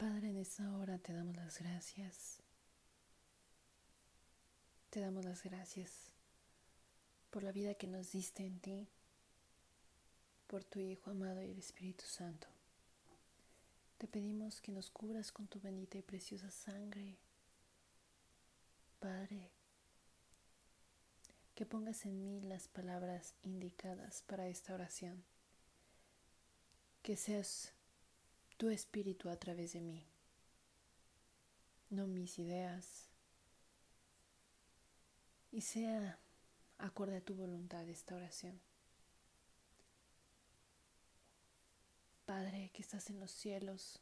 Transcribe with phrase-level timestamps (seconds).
[0.00, 2.38] Padre, en esta hora te damos las gracias.
[4.88, 5.90] Te damos las gracias
[7.28, 8.88] por la vida que nos diste en ti,
[10.46, 12.46] por tu Hijo amado y el Espíritu Santo.
[13.98, 17.18] Te pedimos que nos cubras con tu bendita y preciosa sangre.
[19.00, 19.50] Padre,
[21.54, 25.22] que pongas en mí las palabras indicadas para esta oración.
[27.02, 27.74] Que seas
[28.60, 30.06] tu espíritu a través de mí,
[31.88, 33.08] no mis ideas,
[35.50, 36.20] y sea
[36.76, 38.60] acorde a tu voluntad esta oración.
[42.26, 43.98] Padre que estás en los cielos,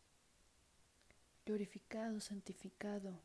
[1.47, 3.21] glorificado, santificado,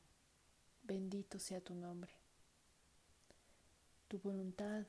[0.84, 2.14] bendito sea tu nombre.
[4.08, 4.86] Tu voluntad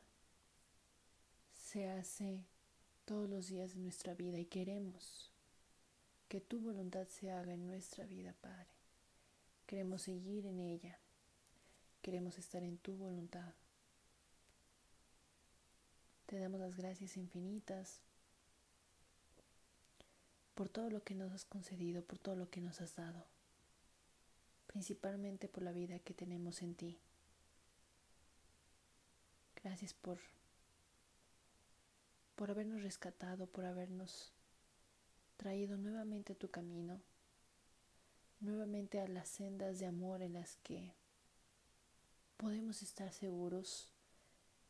[1.55, 2.45] se hace
[3.06, 5.34] todos los días de nuestra vida y queremos
[6.28, 8.69] que tu voluntad se haga en nuestra vida, Padre.
[9.66, 10.98] Queremos seguir en ella.
[12.03, 13.55] Queremos estar en tu voluntad.
[16.27, 18.00] Te damos las gracias infinitas
[20.55, 23.27] por todo lo que nos has concedido, por todo lo que nos has dado,
[24.66, 26.98] principalmente por la vida que tenemos en ti.
[29.62, 30.19] Gracias por
[32.36, 34.34] por habernos rescatado, por habernos
[35.37, 37.01] traído nuevamente a tu camino,
[38.41, 40.95] nuevamente a las sendas de amor en las que
[42.37, 43.89] podemos estar seguros,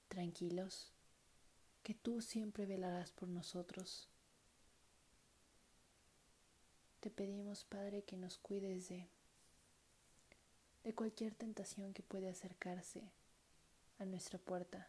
[0.09, 0.92] tranquilos,
[1.83, 4.09] que tú siempre velarás por nosotros.
[7.01, 9.09] Te pedimos, Padre, que nos cuides de,
[10.85, 13.11] de cualquier tentación que puede acercarse
[13.98, 14.89] a nuestra puerta,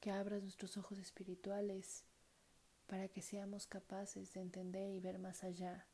[0.00, 2.04] que abras nuestros ojos espirituales
[2.92, 5.86] para que seamos capaces de entender y ver más allá.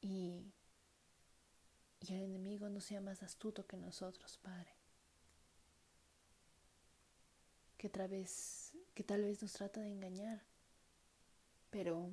[0.00, 0.52] Y,
[1.98, 4.70] y el enemigo no sea más astuto que nosotros, Padre.
[7.76, 10.44] Que, vez, que tal vez nos trata de engañar,
[11.70, 12.08] pero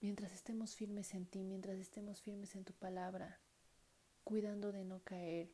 [0.00, 3.38] mientras estemos firmes en ti, mientras estemos firmes en tu palabra,
[4.24, 5.52] cuidando de no caer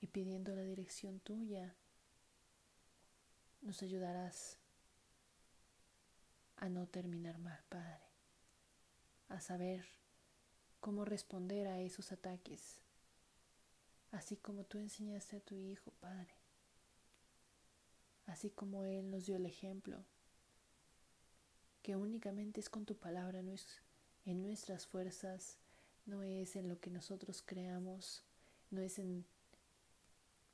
[0.00, 1.76] y pidiendo la dirección tuya,
[3.64, 4.58] nos ayudarás
[6.56, 8.04] a no terminar mal, Padre,
[9.28, 9.84] a saber
[10.80, 12.80] cómo responder a esos ataques,
[14.12, 16.34] así como tú enseñaste a tu Hijo, Padre,
[18.26, 20.04] así como Él nos dio el ejemplo,
[21.82, 23.66] que únicamente es con tu palabra, no es
[24.26, 25.58] en nuestras fuerzas,
[26.04, 28.24] no es en lo que nosotros creamos,
[28.70, 29.26] no es en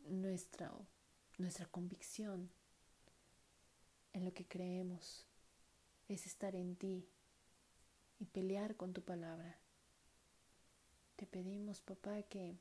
[0.06, 0.72] nuestra,
[1.38, 2.50] nuestra convicción,
[4.12, 5.26] en lo que creemos,
[6.08, 7.08] es estar en ti
[8.18, 9.58] y pelear con tu palabra.
[11.16, 12.58] Te pedimos, papá, que,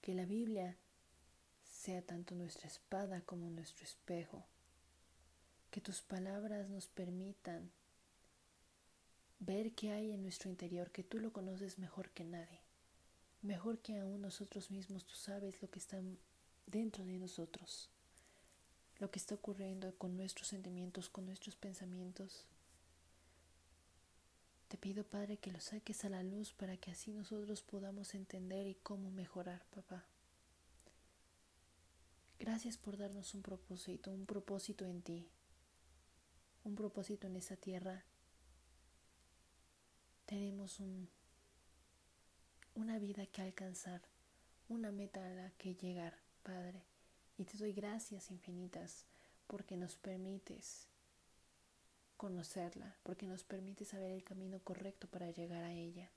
[0.00, 0.76] que la Biblia
[1.64, 4.44] sea tanto nuestra espada como nuestro espejo,
[5.70, 7.70] que tus palabras nos permitan
[9.38, 12.60] ver qué hay en nuestro interior, que tú lo conoces mejor que nadie,
[13.42, 16.00] mejor que aún nosotros mismos, tú sabes lo que está
[16.66, 17.90] dentro de nosotros
[18.98, 22.46] lo que está ocurriendo con nuestros sentimientos, con nuestros pensamientos.
[24.68, 28.66] Te pido, Padre, que lo saques a la luz para que así nosotros podamos entender
[28.66, 30.04] y cómo mejorar, papá.
[32.38, 35.28] Gracias por darnos un propósito, un propósito en ti,
[36.64, 38.04] un propósito en esa tierra.
[40.26, 41.08] Tenemos un,
[42.74, 44.02] una vida que alcanzar,
[44.68, 46.95] una meta a la que llegar, Padre.
[47.38, 49.04] Y te doy gracias infinitas
[49.46, 50.88] porque nos permites
[52.16, 56.10] conocerla, porque nos permites saber el camino correcto para llegar a ella.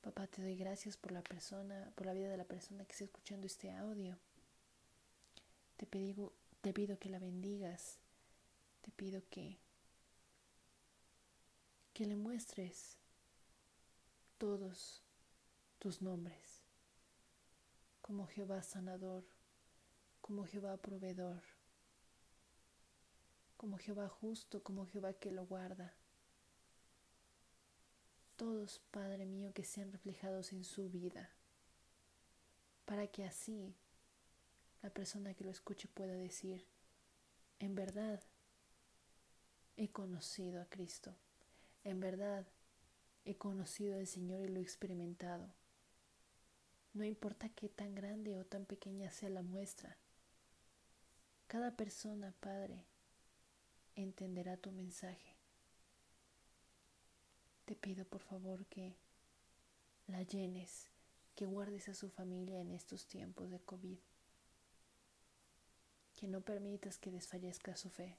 [0.00, 3.04] Papá, te doy gracias por la persona, por la vida de la persona que está
[3.04, 4.18] escuchando este audio.
[5.76, 7.98] Te, pido, te pido que la bendigas.
[8.80, 9.58] Te pido que
[12.00, 12.96] que le muestres
[14.38, 15.02] todos
[15.78, 16.59] tus nombres
[18.00, 19.24] como Jehová sanador,
[20.20, 21.42] como Jehová proveedor,
[23.56, 25.94] como Jehová justo, como Jehová que lo guarda.
[28.36, 31.30] Todos, Padre mío, que sean reflejados en su vida,
[32.86, 33.74] para que así
[34.82, 36.66] la persona que lo escuche pueda decir,
[37.58, 38.22] en verdad
[39.76, 41.14] he conocido a Cristo,
[41.84, 42.46] en verdad
[43.24, 45.59] he conocido al Señor y lo he experimentado.
[46.92, 49.96] No importa qué tan grande o tan pequeña sea la muestra.
[51.46, 52.86] Cada persona, Padre,
[53.94, 55.36] entenderá tu mensaje.
[57.64, 58.96] Te pido por favor que
[60.08, 60.88] la llenes,
[61.36, 63.98] que guardes a su familia en estos tiempos de COVID,
[66.16, 68.18] que no permitas que desfallezca su fe,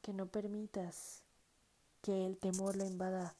[0.00, 1.22] que no permitas
[2.02, 3.36] que el temor la invada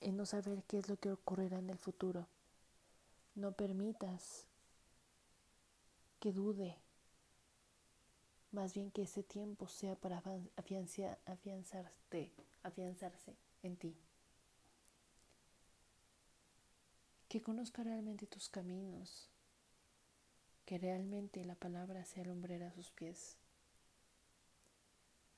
[0.00, 2.28] en no saber qué es lo que ocurrirá en el futuro.
[3.36, 4.46] No permitas
[6.20, 6.74] que dude,
[8.50, 10.22] más bien que ese tiempo sea para
[10.56, 13.94] afianzarte, afianzarse en ti.
[17.28, 19.28] Que conozca realmente tus caminos,
[20.64, 23.36] que realmente la palabra sea lumbrera a sus pies,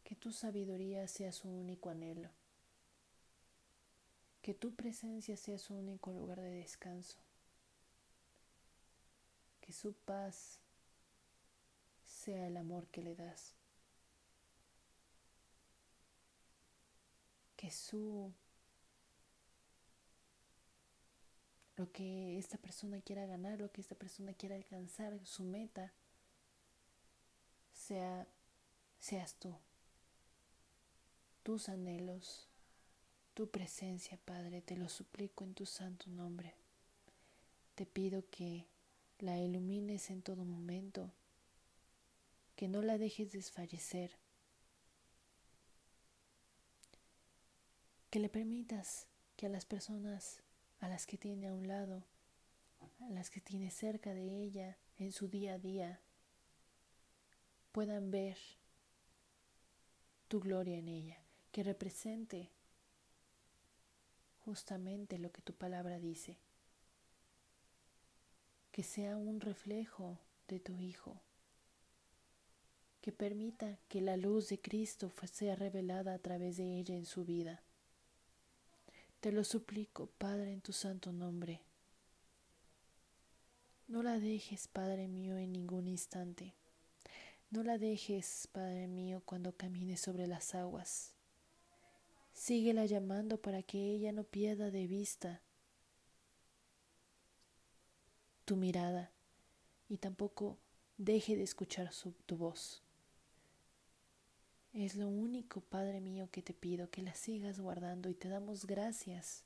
[0.04, 2.30] que tu sabiduría sea su único anhelo,
[4.40, 7.18] que tu presencia sea su único lugar de descanso
[9.68, 10.62] que su paz
[12.02, 13.54] sea el amor que le das.
[17.54, 18.32] Que su
[21.76, 25.92] lo que esta persona quiera ganar, lo que esta persona quiera alcanzar, su meta,
[27.74, 28.26] sea
[28.98, 29.54] seas tú.
[31.42, 32.48] Tus anhelos,
[33.34, 36.54] tu presencia, Padre, te lo suplico en tu santo nombre.
[37.74, 38.66] Te pido que
[39.18, 41.12] la ilumines en todo momento,
[42.56, 44.18] que no la dejes desfallecer,
[48.10, 49.06] que le permitas
[49.36, 50.42] que a las personas
[50.80, 52.04] a las que tiene a un lado,
[53.00, 56.00] a las que tiene cerca de ella en su día a día,
[57.72, 58.38] puedan ver
[60.28, 61.18] tu gloria en ella,
[61.52, 62.50] que represente
[64.40, 66.38] justamente lo que tu palabra dice
[68.78, 71.20] que sea un reflejo de tu Hijo,
[73.00, 77.24] que permita que la luz de Cristo sea revelada a través de ella en su
[77.24, 77.60] vida.
[79.18, 81.60] Te lo suplico, Padre, en tu santo nombre.
[83.88, 86.54] No la dejes, Padre mío, en ningún instante.
[87.50, 91.14] No la dejes, Padre mío, cuando camine sobre las aguas.
[92.32, 95.42] Síguela llamando para que ella no pierda de vista
[98.48, 99.12] tu mirada
[99.90, 100.56] y tampoco
[100.96, 102.82] deje de escuchar su, tu voz.
[104.72, 108.64] Es lo único, Padre mío, que te pido, que la sigas guardando y te damos
[108.64, 109.44] gracias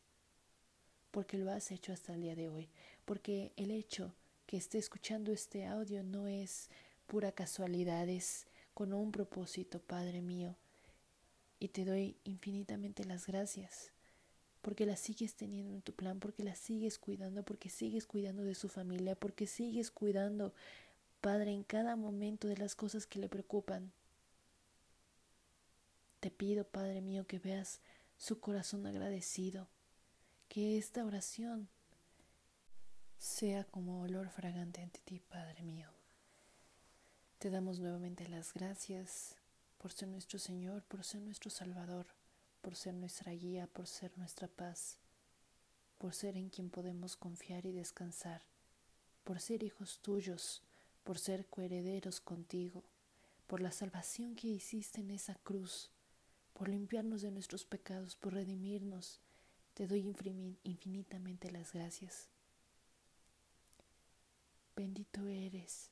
[1.11, 2.71] porque lo has hecho hasta el día de hoy,
[3.05, 4.15] porque el hecho
[4.47, 6.71] que esté escuchando este audio no es
[7.09, 10.55] pura casualidad, es con un propósito, Padre mío,
[11.59, 13.92] y te doy infinitamente las gracias
[14.63, 18.55] porque la sigues teniendo en tu plan, porque la sigues cuidando, porque sigues cuidando de
[18.55, 20.55] su familia, porque sigues cuidando,
[21.21, 23.93] Padre, en cada momento de las cosas que le preocupan.
[26.21, 27.81] Te pido, Padre mío, que veas
[28.17, 29.67] su corazón agradecido,
[30.49, 31.69] que esta oración
[33.19, 35.89] sea como olor fragante ante ti, Padre mío.
[37.39, 39.35] Te damos nuevamente las gracias
[39.79, 42.07] por ser nuestro Señor, por ser nuestro Salvador
[42.63, 44.99] por ser nuestra guía, por ser nuestra paz,
[45.99, 48.43] por ser en quien podemos confiar y descansar,
[49.25, 50.63] por ser hijos tuyos,
[51.05, 52.85] por ser coherederos contigo,
[53.47, 55.91] por la salvación que hiciste en esa cruz,
[56.55, 59.21] por limpiarnos de nuestros pecados, por redimirnos.
[59.75, 60.15] Te doy
[60.65, 62.29] infinitamente las gracias.
[64.77, 65.91] Bendito eres,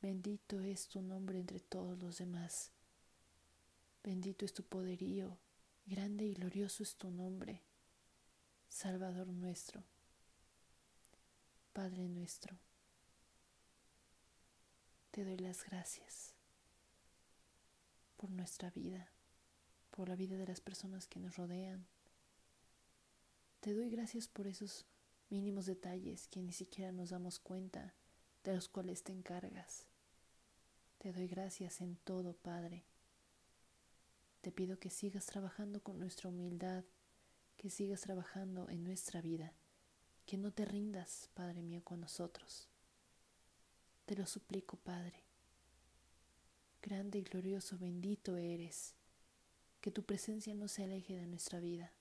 [0.00, 2.70] bendito es tu nombre entre todos los demás.
[4.04, 5.38] Bendito es tu poderío,
[5.84, 7.60] Grande y glorioso es tu nombre,
[8.68, 9.82] Salvador nuestro,
[11.72, 12.56] Padre nuestro.
[15.10, 16.34] Te doy las gracias
[18.16, 19.10] por nuestra vida,
[19.90, 21.84] por la vida de las personas que nos rodean.
[23.60, 24.86] Te doy gracias por esos
[25.30, 27.92] mínimos detalles que ni siquiera nos damos cuenta,
[28.44, 29.86] de los cuales te encargas.
[30.98, 32.84] Te doy gracias en todo, Padre
[34.42, 36.84] te pido que sigas trabajando con nuestra humildad,
[37.56, 39.52] que sigas trabajando en nuestra vida,
[40.26, 42.68] que no te rindas, Padre mío, con nosotros.
[44.04, 45.22] Te lo suplico, Padre.
[46.82, 48.94] Grande y glorioso, bendito eres,
[49.80, 51.92] que tu presencia no se aleje de nuestra vida.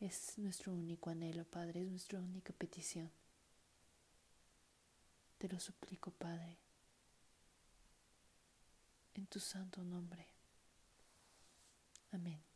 [0.00, 3.10] Es nuestro único anhelo, Padre, es nuestra única petición.
[5.38, 6.58] Te lo suplico, Padre,
[9.14, 10.37] en tu santo nombre.
[12.12, 12.47] Amén.